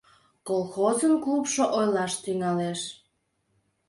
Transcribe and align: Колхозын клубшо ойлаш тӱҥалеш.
Колхозын 0.47 1.13
клубшо 1.23 1.63
ойлаш 1.77 2.13
тӱҥалеш. 2.23 2.81